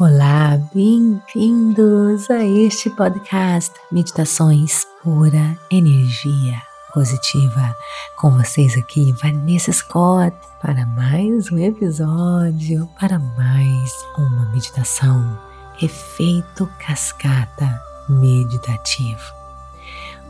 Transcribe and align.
Olá, 0.00 0.58
bem-vindos 0.74 2.30
a 2.30 2.42
este 2.42 2.88
podcast 2.88 3.70
Meditações 3.92 4.86
Pura 5.02 5.58
Energia 5.70 6.54
Positiva. 6.94 7.76
Com 8.16 8.30
vocês 8.30 8.78
aqui, 8.78 9.12
Vanessa 9.22 9.70
Scott, 9.70 10.34
para 10.62 10.86
mais 10.86 11.52
um 11.52 11.58
episódio, 11.58 12.88
para 12.98 13.18
mais 13.18 13.92
uma 14.16 14.50
meditação. 14.50 15.38
Efeito 15.82 16.66
cascata 16.78 17.78
meditativo. 18.08 19.34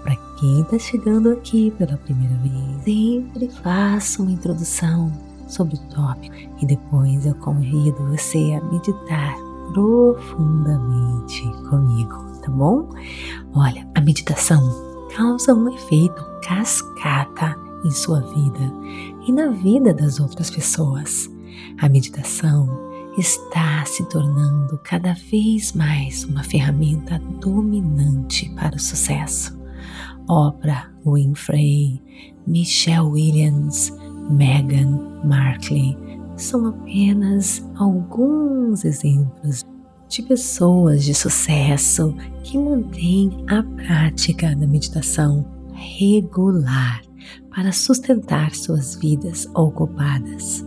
Para 0.03 0.17
quem 0.37 0.63
está 0.63 0.81
chegando 0.81 1.31
aqui 1.31 1.71
pela 1.79 1.97
primeira 1.97 2.35
vez, 2.39 2.83
sempre 2.83 3.49
faço 3.63 4.25
uma 4.25 4.33
introdução 4.33 5.13
sobre 5.47 5.77
o 5.77 5.95
tópico 5.95 6.35
e 6.61 6.67
depois 6.67 7.25
eu 7.25 7.37
convido 7.37 8.05
você 8.09 8.59
a 8.61 8.65
meditar 8.65 9.50
profundamente 9.73 11.43
comigo, 11.69 12.17
tá 12.43 12.51
bom? 12.51 12.89
Olha, 13.55 13.89
a 13.95 14.01
meditação 14.01 14.61
causa 15.15 15.55
um 15.55 15.69
efeito 15.73 16.25
cascata 16.43 17.57
em 17.85 17.91
sua 17.91 18.21
vida 18.21 18.73
e 19.27 19.33
na 19.33 19.49
vida 19.49 19.93
das 19.93 20.21
outras 20.21 20.51
pessoas. 20.51 21.31
A 21.81 21.89
meditação 21.89 22.69
está 23.19 23.85
se 23.85 24.05
tornando 24.09 24.79
cada 24.79 25.15
vez 25.15 25.73
mais 25.73 26.25
uma 26.25 26.43
ferramenta 26.45 27.19
dominante 27.41 28.49
para 28.51 28.77
o 28.77 28.81
sucesso. 28.81 29.59
Oprah 30.29 30.91
Winfrey, 31.05 32.01
Michelle 32.47 33.09
Williams, 33.09 33.93
Meghan 34.31 35.21
Markle 35.25 35.97
são 36.43 36.67
apenas 36.67 37.65
alguns 37.77 38.85
exemplos 38.85 39.65
de 40.09 40.23
pessoas 40.23 41.05
de 41.05 41.15
sucesso 41.15 42.15
que 42.43 42.59
mantêm 42.59 43.45
a 43.49 43.63
prática 43.63 44.55
da 44.57 44.67
meditação 44.67 45.47
regular 45.73 47.03
para 47.55 47.73
sustentar 47.73 48.55
suas 48.55 48.97
vidas 48.97 49.47
ocupadas. 49.55 50.65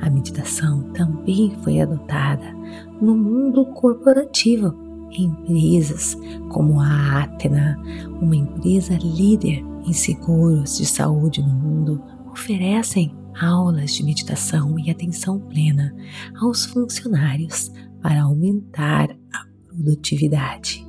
A 0.00 0.08
meditação 0.08 0.82
também 0.92 1.56
foi 1.62 1.80
adotada 1.80 2.54
no 3.00 3.16
mundo 3.16 3.66
corporativo. 3.66 4.74
Empresas 5.10 6.16
como 6.50 6.80
a 6.80 7.22
Atena, 7.22 7.78
uma 8.20 8.36
empresa 8.36 8.98
líder 8.98 9.64
em 9.86 9.92
seguros 9.92 10.76
de 10.76 10.84
saúde 10.84 11.40
no 11.42 11.48
mundo, 11.48 12.02
oferecem 12.30 13.14
aulas 13.40 13.94
de 13.94 14.04
meditação 14.04 14.78
e 14.78 14.90
atenção 14.90 15.38
plena 15.38 15.94
aos 16.40 16.66
funcionários 16.66 17.70
para 18.02 18.22
aumentar 18.22 19.10
a 19.32 19.46
produtividade. 19.68 20.86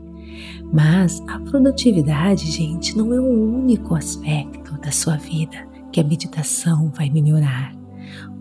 Mas 0.71 1.21
a 1.27 1.39
produtividade, 1.39 2.51
gente, 2.51 2.95
não 2.97 3.13
é 3.13 3.19
o 3.19 3.57
único 3.59 3.95
aspecto 3.95 4.77
da 4.79 4.91
sua 4.91 5.17
vida 5.17 5.65
que 5.91 5.99
a 5.99 6.03
meditação 6.03 6.91
vai 6.91 7.09
melhorar. 7.09 7.75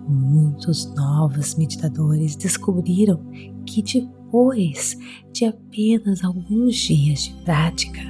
Muitos 0.09 0.93
novos 0.95 1.55
meditadores 1.55 2.37
descobriram 2.37 3.21
que 3.65 3.83
depois 3.83 4.97
de 5.33 5.45
apenas 5.45 6.23
alguns 6.23 6.77
dias 6.77 7.25
de 7.25 7.33
prática, 7.45 8.01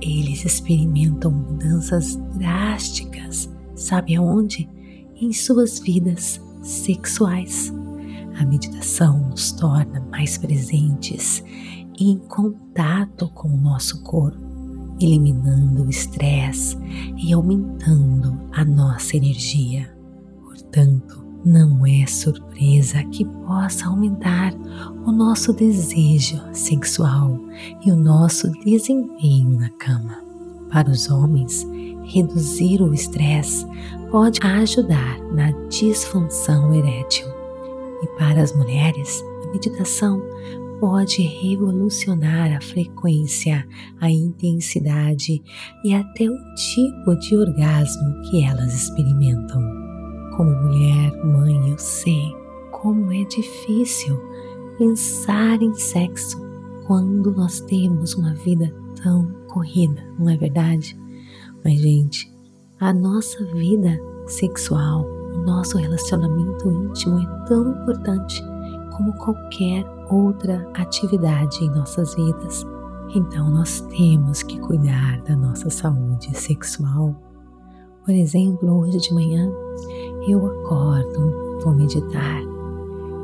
eles 0.00 0.44
experimentam 0.44 1.30
mudanças 1.30 2.16
drásticas. 2.36 3.50
Sabe 3.74 4.16
aonde? 4.16 4.68
Em 5.20 5.32
suas 5.32 5.78
vidas 5.78 6.40
sexuais. 6.62 7.72
A 8.38 8.44
meditação 8.44 9.28
nos 9.28 9.52
torna 9.52 10.00
mais 10.10 10.38
presentes 10.38 11.44
e 11.98 12.10
em 12.10 12.16
contato 12.16 13.28
com 13.34 13.48
o 13.48 13.56
nosso 13.56 14.02
corpo, 14.02 14.38
eliminando 15.00 15.84
o 15.84 15.90
estresse 15.90 16.76
e 17.16 17.32
aumentando 17.32 18.38
a 18.52 18.64
nossa 18.64 19.16
energia. 19.16 19.94
Portanto, 20.42 21.20
não 21.44 21.86
é 21.86 22.06
surpresa 22.06 23.02
que 23.04 23.24
possa 23.24 23.86
aumentar 23.86 24.54
o 25.06 25.12
nosso 25.12 25.52
desejo 25.52 26.40
sexual 26.52 27.38
e 27.84 27.90
o 27.90 27.96
nosso 27.96 28.50
desempenho 28.62 29.58
na 29.58 29.70
cama. 29.70 30.22
Para 30.70 30.90
os 30.90 31.10
homens, 31.10 31.66
reduzir 32.10 32.82
o 32.82 32.92
estresse 32.92 33.66
pode 34.10 34.40
ajudar 34.42 35.18
na 35.32 35.52
disfunção 35.68 36.74
erétil. 36.74 37.26
E 38.02 38.06
para 38.18 38.42
as 38.42 38.54
mulheres, 38.54 39.22
a 39.44 39.52
meditação 39.52 40.20
pode 40.80 41.22
revolucionar 41.22 42.56
a 42.56 42.60
frequência, 42.60 43.66
a 44.00 44.10
intensidade 44.10 45.42
e 45.84 45.94
até 45.94 46.24
o 46.24 46.54
tipo 46.54 47.14
de 47.20 47.36
orgasmo 47.36 48.22
que 48.22 48.42
elas 48.42 48.74
experimentam. 48.74 49.62
Como 50.36 50.50
mulher, 50.62 51.12
mãe, 51.24 51.70
eu 51.70 51.78
sei 51.78 52.34
como 52.72 53.12
é 53.12 53.24
difícil 53.24 54.18
pensar 54.78 55.60
em 55.60 55.74
sexo 55.74 56.40
quando 56.86 57.30
nós 57.32 57.60
temos 57.60 58.14
uma 58.14 58.34
vida 58.34 58.74
tão 59.02 59.30
corrida, 59.48 60.02
não 60.18 60.30
é 60.30 60.36
verdade? 60.36 60.98
Mas, 61.64 61.80
gente, 61.80 62.32
a 62.80 62.92
nossa 62.92 63.44
vida 63.52 63.98
sexual, 64.26 65.04
o 65.34 65.38
nosso 65.38 65.76
relacionamento 65.76 66.70
íntimo 66.70 67.18
é 67.18 67.46
tão 67.46 67.72
importante 67.72 68.42
como 68.96 69.12
qualquer 69.14 69.84
outra 70.10 70.66
atividade 70.74 71.64
em 71.64 71.70
nossas 71.70 72.14
vidas. 72.14 72.64
Então, 73.14 73.50
nós 73.50 73.80
temos 73.82 74.42
que 74.42 74.58
cuidar 74.60 75.20
da 75.22 75.36
nossa 75.36 75.68
saúde 75.68 76.36
sexual. 76.36 77.14
Por 78.04 78.14
exemplo, 78.14 78.78
hoje 78.78 78.98
de 78.98 79.12
manhã 79.12 79.50
eu 80.26 80.46
acordo, 80.46 81.60
vou 81.62 81.74
meditar, 81.74 82.42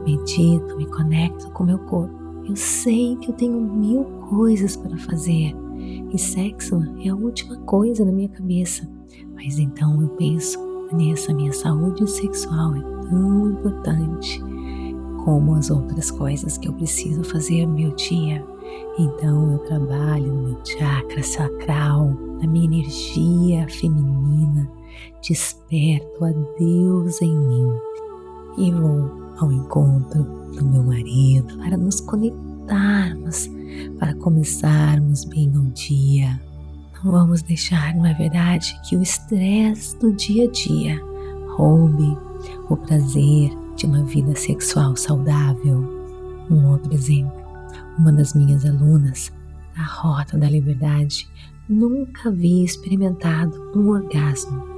medito, 0.05 0.77
me 0.77 0.87
conecto 0.87 1.51
com 1.53 1.65
meu 1.65 1.79
corpo. 1.79 2.15
Eu 2.49 2.57
sei 2.57 3.17
que 3.17 3.31
eu 3.31 3.35
tenho 3.35 3.61
mil 3.61 4.05
coisas 4.29 4.77
para 4.77 4.97
fazer 4.99 5.55
e 6.13 6.19
sexo 6.19 6.83
é 7.05 7.09
a 7.09 7.15
última 7.15 7.57
coisa 7.59 8.05
na 8.05 8.13
minha 8.13 8.29
cabeça. 8.29 8.89
Mas 9.35 9.59
então 9.59 10.01
eu 10.01 10.09
penso, 10.11 10.59
Vanessa, 10.91 11.33
minha 11.33 11.53
saúde 11.53 12.09
sexual 12.09 12.75
é 12.77 12.81
tão 12.81 13.51
importante 13.51 14.43
como 15.25 15.55
as 15.55 15.71
outras 15.71 16.11
coisas 16.11 16.57
que 16.57 16.69
eu 16.69 16.73
preciso 16.73 17.25
fazer 17.25 17.67
no 17.67 17.75
meu 17.75 17.91
dia. 17.97 18.45
Então 18.99 19.53
eu 19.53 19.59
trabalho 19.61 20.33
no 20.33 20.43
meu 20.49 20.59
chakra 20.65 21.23
sacral, 21.23 22.15
na 22.41 22.47
minha 22.47 22.67
energia 22.67 23.69
feminina, 23.69 24.71
desperto 25.21 26.25
a 26.25 26.33
Deus 26.59 27.21
em 27.21 27.37
mim 27.37 27.73
e 28.59 28.71
vou 28.73 29.11
ao 29.39 29.53
encontro 29.53 30.23
do 30.53 30.65
meu 30.65 30.83
marido 30.83 31.59
para 31.59 31.77
nos 31.77 32.01
conectarmos, 32.01 33.51
para 33.99 34.15
começarmos 34.15 35.25
bem 35.25 35.49
o 35.57 35.71
dia, 35.73 36.41
não 37.07 37.13
vamos 37.13 37.43
deixar, 37.43 37.95
não 37.95 38.07
é 38.07 38.15
verdade, 38.15 38.79
que 38.89 38.97
o 38.97 39.03
estresse 39.03 39.97
do 39.99 40.13
dia 40.13 40.49
a 40.49 40.51
dia 40.51 41.01
roube 41.57 42.17
o 42.69 42.77
prazer 42.77 43.51
de 43.77 43.87
uma 43.87 44.03
vida 44.05 44.35
sexual 44.35 44.97
saudável. 44.97 45.85
Um 46.51 46.71
outro 46.71 46.93
exemplo: 46.93 47.33
uma 47.99 48.13
das 48.13 48.35
minhas 48.35 48.65
alunas 48.65 49.33
da 49.77 49.85
Rota 49.85 50.39
da 50.39 50.49
Liberdade 50.49 51.29
nunca 51.69 52.29
havia 52.29 52.65
experimentado 52.65 53.57
um 53.75 53.89
orgasmo 53.89 54.77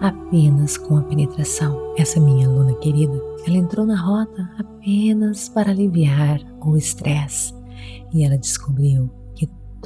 apenas 0.00 0.76
com 0.76 0.96
a 0.98 1.02
penetração. 1.02 1.94
Essa 1.96 2.20
minha 2.20 2.46
aluna 2.46 2.74
querida, 2.74 3.18
ela 3.46 3.56
entrou 3.56 3.86
na 3.86 4.00
rota 4.00 4.50
apenas 4.58 5.48
para 5.48 5.70
aliviar 5.70 6.40
o 6.60 6.76
estresse 6.76 7.55
e 8.12 8.24
ela 8.24 8.38
descobriu 8.38 9.10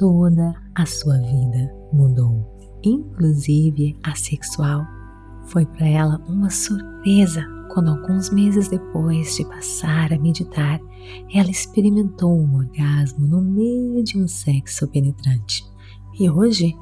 toda 0.01 0.53
a 0.73 0.83
sua 0.83 1.15
vida 1.19 1.71
mudou, 1.93 2.43
inclusive 2.83 3.95
a 4.03 4.15
sexual. 4.15 4.83
Foi 5.45 5.63
para 5.63 5.87
ela 5.87 6.19
uma 6.27 6.49
surpresa 6.49 7.45
quando, 7.71 7.91
alguns 7.91 8.31
meses 8.31 8.67
depois 8.67 9.35
de 9.35 9.45
passar 9.45 10.11
a 10.11 10.17
meditar, 10.17 10.79
ela 11.31 11.51
experimentou 11.51 12.35
um 12.35 12.55
orgasmo 12.55 13.27
no 13.27 13.41
meio 13.41 14.03
de 14.03 14.17
um 14.17 14.27
sexo 14.27 14.87
penetrante. 14.87 15.63
E 16.19 16.27
hoje, 16.27 16.75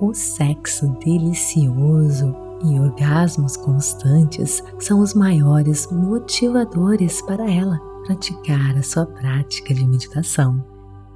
o 0.00 0.14
sexo 0.14 0.96
delicioso 1.04 2.32
e 2.64 2.78
orgasmos 2.78 3.56
constantes 3.56 4.62
são 4.78 5.00
os 5.00 5.12
maiores 5.12 5.90
motivadores 5.90 7.20
para 7.22 7.50
ela 7.50 7.89
praticar 8.10 8.76
a 8.76 8.82
sua 8.82 9.06
prática 9.06 9.72
de 9.72 9.86
meditação. 9.86 10.64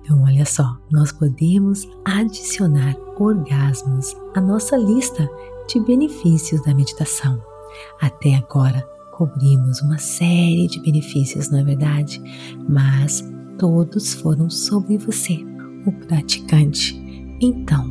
Então, 0.01 0.23
olha 0.23 0.45
só, 0.45 0.79
nós 0.93 1.11
podemos 1.11 1.89
adicionar 2.05 2.95
orgasmos 3.19 4.15
à 4.37 4.41
nossa 4.41 4.77
lista 4.77 5.29
de 5.69 5.81
benefícios 5.81 6.63
da 6.63 6.73
meditação. 6.73 7.43
Até 8.01 8.37
agora, 8.37 8.87
cobrimos 9.13 9.81
uma 9.83 9.99
série 9.99 10.69
de 10.69 10.81
benefícios, 10.81 11.51
não 11.51 11.59
é 11.59 11.65
verdade? 11.65 12.23
Mas 12.69 13.25
todos 13.59 14.15
foram 14.15 14.49
sobre 14.49 14.97
você, 14.97 15.39
o 15.87 15.93
praticante. 16.07 16.95
Então, 17.41 17.85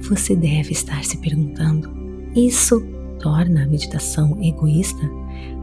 você 0.00 0.34
deve 0.34 0.72
estar 0.72 1.04
se 1.04 1.18
perguntando: 1.18 1.88
isso 2.34 2.80
torna 3.20 3.62
a 3.62 3.68
meditação 3.68 4.42
egoísta? 4.42 5.02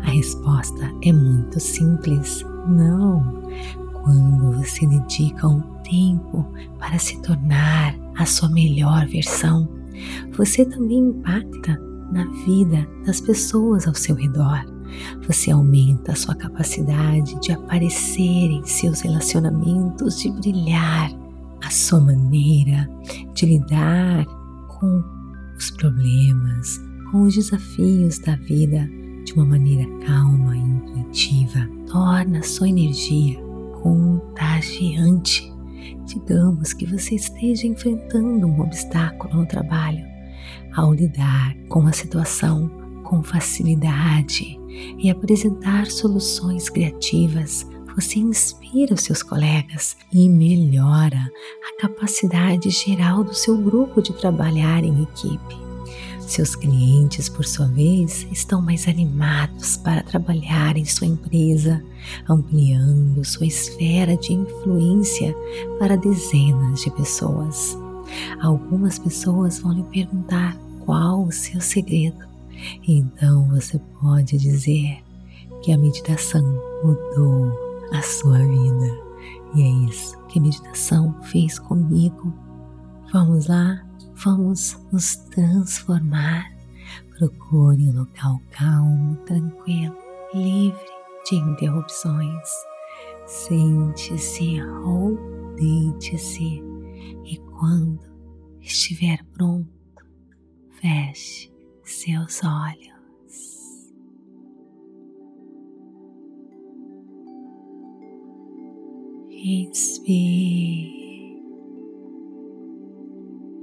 A 0.03 0.12
resposta 0.12 0.89
é 1.03 1.12
muito 1.12 1.59
simples: 1.59 2.45
não. 2.68 3.42
Quando 3.94 4.54
você 4.54 4.86
dedica 4.88 5.48
um 5.48 5.62
tempo 5.84 6.46
para 6.80 6.98
se 6.98 7.22
tornar 7.22 7.96
a 8.18 8.25
sua 8.25 8.50
melhor 8.50 9.06
versão, 9.08 9.68
você 10.36 10.66
também 10.66 11.00
impacta 11.00 11.80
na 12.12 12.25
vida 12.46 12.88
das 13.06 13.22
pessoas 13.22 13.88
ao 13.88 13.94
seu 13.94 14.16
redor. 14.16 14.66
Você 15.28 15.52
aumenta 15.52 16.12
a 16.12 16.16
sua 16.16 16.36
capacidade 16.36 17.40
de 17.40 17.52
aparecer 17.52 18.22
em 18.52 18.66
seus 18.66 19.02
relacionamentos, 19.02 20.19
de 20.19 20.31
brilhar, 20.31 21.12
a 21.63 21.69
sua 21.69 22.02
maneira 22.02 22.90
de 23.34 23.46
lidar 23.46 24.25
com 24.68 25.04
os 25.56 25.69
problemas, 25.72 26.81
com 27.12 27.22
os 27.24 27.36
desafios 27.36 28.19
da 28.19 28.36
vida 28.36 28.90
de 29.23 29.33
uma 29.33 29.45
maneira 29.45 29.85
calma 30.06 30.56
e 30.56 30.59
intuitiva. 30.59 31.68
Torna 31.88 32.41
sua 32.44 32.69
energia 32.69 33.39
contagiante. 33.81 35.51
Digamos 36.06 36.73
que 36.73 36.85
você 36.85 37.15
esteja 37.15 37.68
enfrentando 37.68 38.47
um 38.47 38.62
obstáculo 38.62 39.38
no 39.38 39.45
trabalho. 39.45 40.06
Ao 40.73 40.94
lidar 40.94 41.56
com 41.68 41.88
a 41.88 41.91
situação 41.91 42.69
com 43.03 43.21
facilidade 43.21 44.57
e 44.97 45.09
apresentar 45.09 45.88
soluções 45.88 46.69
criativas, 46.69 47.67
você 47.94 48.19
inspira 48.19 48.94
os 48.94 49.01
seus 49.01 49.21
colegas 49.21 49.97
e 50.13 50.29
melhora 50.29 51.29
a 51.67 51.81
capacidade 51.81 52.69
geral 52.69 53.24
do 53.24 53.33
seu 53.33 53.57
grupo 53.57 54.01
de 54.01 54.13
trabalhar 54.13 54.83
em 54.83 55.03
equipe. 55.03 55.70
Seus 56.31 56.56
clientes, 56.56 57.28
por 57.28 57.44
sua 57.44 57.68
vez, 57.68 58.25
estão 58.31 58.62
mais 58.62 58.88
animados 58.88 59.75
para 59.75 60.01
trabalhar 60.01 60.78
em 60.78 60.86
sua 60.86 61.06
empresa, 61.06 61.83
ampliando 62.25 63.25
sua 63.25 63.45
esfera 63.45 64.16
de 64.16 64.31
influência 64.31 65.36
para 65.78 65.98
dezenas 65.98 66.80
de 66.80 66.92
pessoas. 66.92 67.78
Algumas 68.42 68.98
pessoas 68.98 69.60
vão 69.60 69.74
lhe 69.74 69.83
perguntar 69.83 70.56
qual 70.86 71.25
o 71.25 71.33
seu 71.33 71.60
segredo. 71.60 72.25
Então 72.88 73.50
você 73.50 73.77
pode 74.00 74.38
dizer 74.38 75.04
que 75.62 75.74
a 75.74 75.77
meditação 75.77 76.45
mudou 76.81 77.51
a 77.92 78.01
sua 78.01 78.38
vida. 78.38 78.98
E 79.54 79.63
é 79.63 79.89
isso 79.89 80.18
que 80.30 80.39
a 80.39 80.42
meditação 80.42 81.13
fez 81.24 81.60
comigo. 81.60 82.34
Vamos 83.12 83.48
lá? 83.48 83.90
Vamos 84.23 84.77
nos 84.91 85.15
transformar. 85.15 86.56
Procure 87.18 87.89
um 87.89 88.00
local 88.01 88.39
calmo, 88.51 89.15
tranquilo, 89.25 89.97
livre 90.31 90.85
de 91.27 91.38
interrupções. 91.38 92.50
Sente-se 93.25 94.62
ou 94.62 95.18
deite-se 95.56 96.62
e 97.25 97.38
quando 97.50 98.00
estiver 98.59 99.23
pronto, 99.33 99.68
feche 100.69 101.51
seus 101.83 102.41
olhos. 102.44 103.91
Inspire 109.31 111.11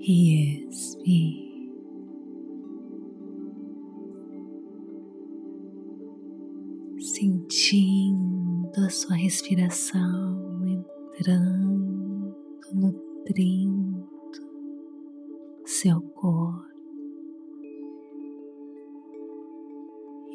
e 0.08 0.66
expire. 0.66 1.46
Sentindo 6.98 8.80
a 8.86 8.88
sua 8.88 9.16
respiração 9.16 10.66
entrando, 10.66 12.34
nutrindo 12.72 14.08
seu 15.66 16.00
corpo 16.00 16.66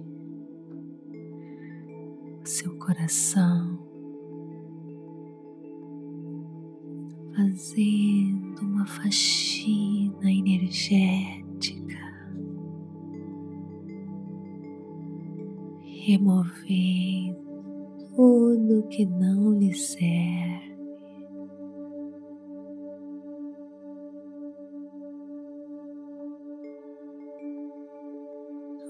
o 2.42 2.48
seu 2.48 2.76
coração. 2.80 3.80
Fazendo 7.36 8.62
uma 8.62 8.86
faxina 8.86 10.32
energética 10.32 11.44
removendo 16.06 17.42
tudo 18.16 18.88
que 18.90 19.06
não 19.06 19.58
lhe 19.58 19.74
serve. 19.74 20.73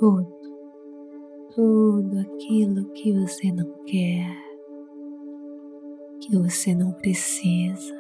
Tudo, 0.04 0.28
tudo 1.56 2.20
aquilo 2.20 2.92
que 2.92 3.14
você 3.14 3.54
não 3.54 3.72
quer, 3.86 4.28
que 6.20 6.38
você 6.38 6.76
não 6.76 6.92
precisa. 6.92 7.96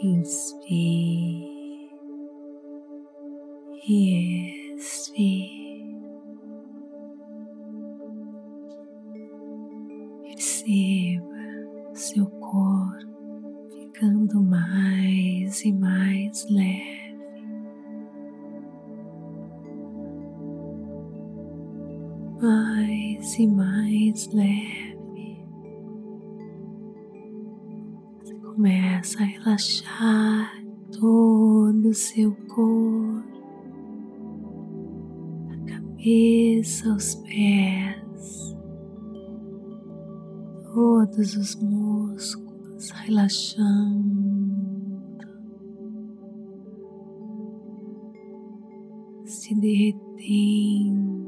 Inspire 0.00 1.90
e 3.88 4.76
expire. 4.76 5.96
Perceba 10.22 11.94
seu 11.94 12.26
corpo 12.26 13.70
ficando 13.72 14.40
mais 14.40 15.64
e 15.64 15.72
mais 15.72 16.48
leve. 16.48 16.93
Mais 23.24 23.38
e 23.38 23.46
mais 23.46 24.28
leve. 24.34 25.46
Você 28.20 28.34
começa 28.34 29.22
a 29.22 29.24
relaxar 29.24 30.62
todo 30.92 31.88
o 31.88 31.94
seu 31.94 32.36
corpo, 32.54 33.24
a 35.50 35.56
cabeça, 35.70 36.94
os 36.94 37.14
pés 37.14 38.54
todos 40.74 41.34
os 41.34 41.54
músculos 41.56 42.90
relaxando, 42.90 44.52
se 49.24 49.54
derretendo, 49.54 51.23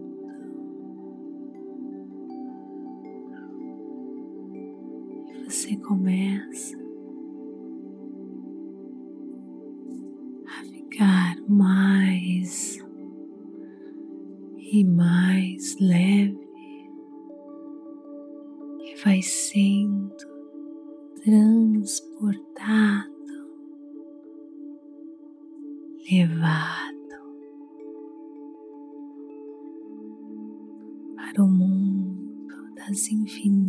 você 5.67 5.77
começa 5.79 6.79
a 10.47 10.65
ficar 10.65 11.41
mais 11.49 12.79
e 14.59 14.85
mais 14.85 15.77
leve 15.81 16.39
e 18.81 18.95
vai 19.05 19.21
sendo 19.21 20.15
transportado, 21.25 23.11
levado 26.09 26.97
para 31.17 31.43
o 31.43 31.49
mundo 31.49 32.73
das 32.77 33.11
infinitas 33.11 33.66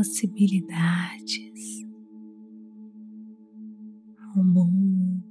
possibilidades, 0.00 1.84
um 4.34 4.42
mundo 4.42 5.22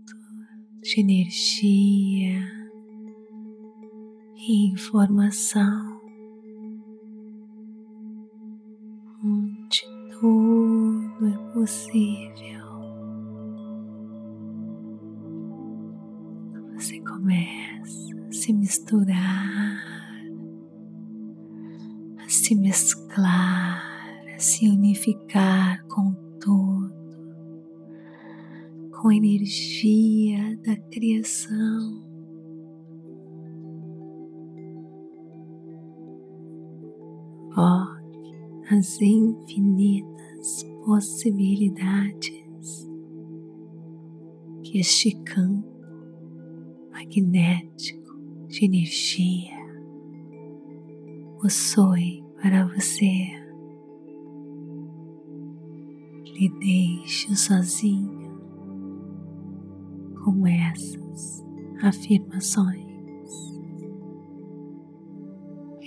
de 0.83 1.01
energia 1.01 2.39
e 4.35 4.71
informação, 4.71 5.99
onde 9.25 9.81
tudo 10.11 11.25
é 11.25 11.53
possível. 11.53 12.69
Você 16.75 16.99
começa 16.99 18.15
a 18.27 18.31
se 18.31 18.53
misturar 18.53 19.28
se 24.99 24.99
unificar 24.99 25.81
com 25.87 26.13
tudo, 26.41 26.93
com 28.91 29.07
a 29.07 29.15
energia 29.15 30.57
da 30.57 30.75
criação. 30.91 32.03
Foque 37.55 38.75
as 38.75 39.01
infinitas 39.01 40.63
possibilidades 40.85 42.89
que 44.63 44.79
este 44.79 45.15
campo 45.23 45.65
magnético 46.91 48.19
de 48.47 48.65
energia 48.65 49.57
possui 51.39 52.21
para 52.41 52.67
você. 52.67 53.48
Lhe 56.39 56.47
deixe 56.47 57.35
sozinho 57.35 58.31
com 60.23 60.47
essas 60.47 61.45
afirmações. 61.83 62.85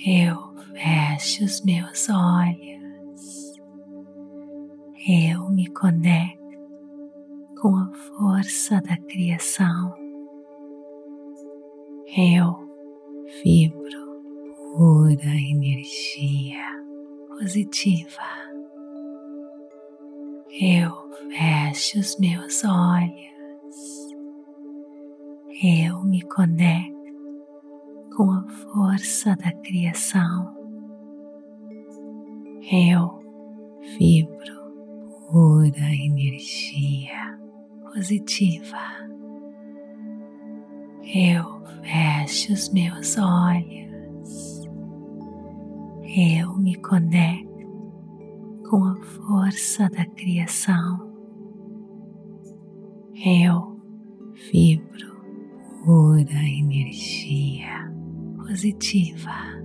Eu 0.04 0.36
fecho 0.74 1.46
os 1.46 1.64
meus 1.64 2.06
olhos, 2.10 3.62
eu 5.08 5.48
me 5.48 5.66
conecto 5.68 6.42
com 7.58 7.74
a 7.74 7.90
força 7.90 8.78
da 8.82 8.98
criação, 8.98 9.94
eu 12.14 12.68
vibro 13.42 14.20
pura 14.76 15.34
energia 15.34 16.60
positiva. 17.38 18.41
Eu 20.64 20.92
fecho 21.28 21.98
os 21.98 22.16
meus 22.20 22.62
olhos, 22.64 24.14
eu 25.60 26.04
me 26.04 26.22
conecto 26.22 26.92
com 28.16 28.30
a 28.30 28.46
força 28.46 29.34
da 29.34 29.50
criação. 29.50 30.54
Eu 32.70 33.18
vibro 33.98 35.26
pura 35.32 35.92
energia 35.92 37.40
positiva. 37.92 38.78
Eu 41.12 41.60
fecho 41.82 42.52
os 42.52 42.68
meus 42.72 43.18
olhos 43.18 43.92
eu 46.14 46.54
me 46.58 46.74
conecto 46.76 47.51
com 48.72 48.86
a 48.86 48.96
força 48.96 49.86
da 49.90 50.06
criação. 50.06 51.12
Eu 53.22 53.78
vibro 54.50 55.14
pura 55.84 56.32
energia 56.32 57.92
positiva. 58.38 59.61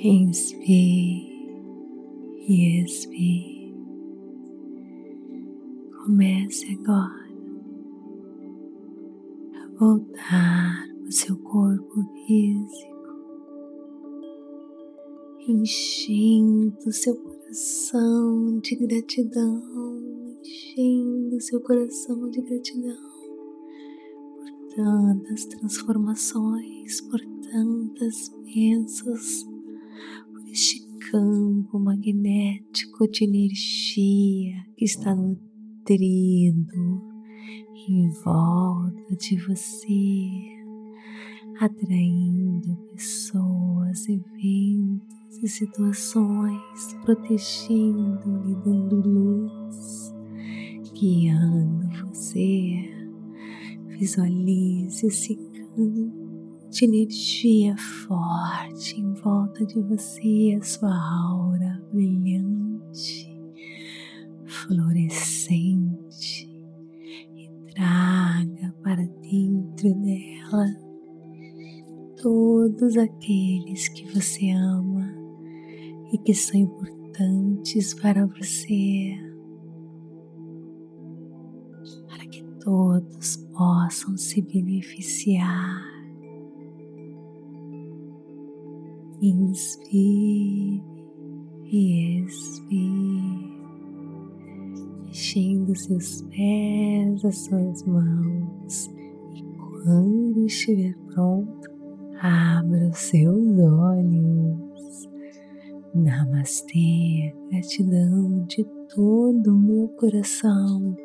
Inspire 0.00 1.26
e 2.46 2.84
expire. 2.84 3.74
Comece 6.04 6.78
agora 6.80 7.28
a 9.56 9.68
voltar 9.76 10.88
o 11.04 11.10
seu 11.10 11.36
corpo 11.38 12.04
físico, 12.14 12.94
enchendo 15.48 16.92
seu 16.92 17.16
coração 17.16 18.60
de 18.60 18.76
gratidão, 18.76 20.38
enchendo 20.44 21.40
seu 21.40 21.60
coração 21.60 22.30
de 22.30 22.40
gratidão 22.42 23.02
por 24.36 24.76
tantas 24.76 25.44
transformações, 25.46 27.00
por 27.00 27.20
tantas 27.50 28.28
bênçãos, 28.44 29.57
campo 31.10 31.78
magnético 31.78 33.08
de 33.08 33.24
energia 33.24 34.66
que 34.76 34.84
está 34.84 35.14
nutrindo 35.14 37.02
em 37.88 38.10
volta 38.22 39.16
de 39.16 39.36
você, 39.38 40.28
atraindo 41.58 42.76
pessoas, 42.92 44.06
eventos 44.06 45.42
e 45.42 45.48
situações, 45.48 46.94
protegendo-lhe, 47.04 48.54
dando 48.62 48.96
luz, 48.96 50.14
guiando 50.92 51.88
você. 52.06 52.94
Visualize 53.98 55.06
esse 55.06 55.34
campo 55.34 56.27
de 56.78 56.84
energia 56.84 57.76
forte 57.76 59.00
em 59.00 59.12
volta 59.14 59.66
de 59.66 59.82
você, 59.82 60.56
a 60.56 60.64
sua 60.64 60.94
aura 61.28 61.82
brilhante, 61.92 63.36
fluorescente 64.46 66.48
traga 67.74 68.72
para 68.84 69.04
dentro 69.22 69.92
dela 69.94 70.66
todos 72.22 72.96
aqueles 72.96 73.88
que 73.88 74.06
você 74.14 74.52
ama 74.52 75.12
e 76.12 76.18
que 76.18 76.32
são 76.32 76.60
importantes 76.60 77.92
para 77.94 78.24
você, 78.24 79.16
para 82.06 82.24
que 82.26 82.44
todos 82.60 83.36
possam 83.52 84.16
se 84.16 84.40
beneficiar. 84.42 85.97
Inspire 89.20 90.82
e 91.64 92.22
expire 92.24 93.58
mexendo 95.18 95.74
seus 95.76 96.22
pés, 96.22 97.24
as 97.24 97.38
suas 97.38 97.82
mãos. 97.84 98.90
E 99.34 99.42
quando 99.84 100.46
estiver 100.46 100.96
pronto, 101.12 101.70
abra 102.20 102.88
os 102.88 102.98
seus 102.98 103.58
olhos. 103.58 105.08
Namastê, 105.94 107.34
gratidão 107.50 108.44
de 108.46 108.64
todo 108.94 109.54
o 109.54 109.58
meu 109.58 109.88
coração 109.88 110.96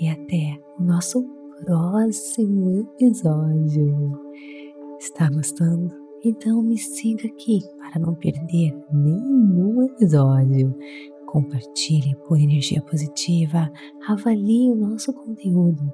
e 0.00 0.08
até 0.08 0.60
o 0.78 0.82
nosso 0.84 1.24
próximo 1.64 2.80
episódio. 2.80 4.12
Está 5.00 5.28
gostando? 5.30 6.07
Então 6.24 6.62
me 6.62 6.76
siga 6.76 7.26
aqui 7.28 7.60
para 7.78 8.00
não 8.00 8.14
perder 8.14 8.76
nenhum 8.92 9.84
episódio. 9.86 10.74
Compartilhe 11.26 12.16
por 12.26 12.38
energia 12.38 12.82
positiva, 12.82 13.70
avalie 14.06 14.70
o 14.70 14.74
nosso 14.74 15.12
conteúdo 15.12 15.92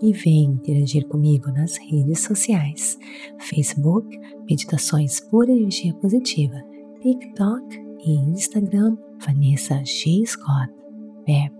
e 0.00 0.12
venha 0.12 0.52
interagir 0.52 1.06
comigo 1.08 1.50
nas 1.50 1.76
redes 1.76 2.20
sociais: 2.20 2.98
Facebook, 3.38 4.08
Meditações 4.48 5.20
por 5.20 5.48
Energia 5.48 5.92
Positiva, 5.94 6.62
TikTok 7.02 7.64
e 8.04 8.12
Instagram, 8.30 8.96
Vanessa 9.18 9.82
G. 9.84 10.24
Scott, 10.26 10.72
Pep 11.24 11.55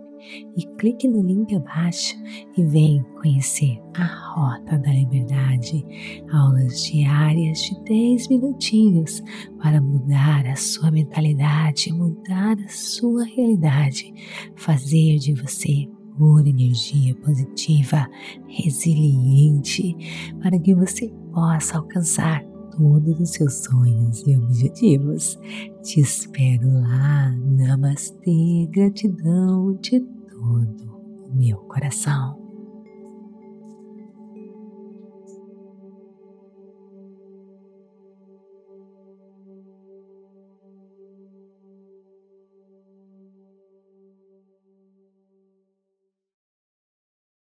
e 0.56 0.66
clique 0.78 1.08
no 1.08 1.22
link 1.22 1.54
abaixo 1.54 2.16
e 2.56 2.64
vem 2.64 3.02
conhecer 3.20 3.80
a 3.94 4.04
Rota 4.04 4.78
da 4.78 4.92
Liberdade, 4.92 5.84
aulas 6.32 6.84
diárias 6.84 7.58
de 7.60 7.84
10 7.84 8.28
minutinhos 8.28 9.22
para 9.62 9.80
mudar 9.80 10.46
a 10.46 10.56
sua 10.56 10.90
mentalidade, 10.90 11.92
mudar 11.92 12.58
a 12.58 12.68
sua 12.68 13.24
realidade, 13.24 14.12
fazer 14.56 15.18
de 15.18 15.34
você 15.34 15.88
pura 16.16 16.48
energia 16.48 17.14
positiva, 17.16 18.08
resiliente, 18.48 19.96
para 20.42 20.58
que 20.58 20.74
você 20.74 21.12
possa 21.32 21.78
alcançar 21.78 22.42
todos 22.76 23.18
os 23.20 23.30
seus 23.30 23.64
sonhos 23.64 24.22
e 24.26 24.36
objetivos. 24.36 25.38
Te 25.82 26.00
espero 26.00 26.72
lá. 26.80 27.30
Namastê, 27.30 28.68
gratidão 28.70 29.74
de 29.80 30.00
todo 30.36 31.26
o 31.26 31.34
meu 31.34 31.56
coração. 31.60 32.45